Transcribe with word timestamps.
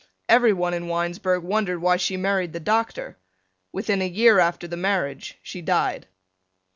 Everyone 0.27 0.73
in 0.73 0.87
Winesburg 0.89 1.43
wondered 1.43 1.79
why 1.79 1.95
she 1.97 2.17
married 2.17 2.53
the 2.53 2.59
doctor. 2.59 3.17
Within 3.71 4.01
a 4.01 4.07
year 4.07 4.39
after 4.39 4.67
the 4.67 4.75
marriage 4.75 5.37
she 5.43 5.61
died. 5.61 6.07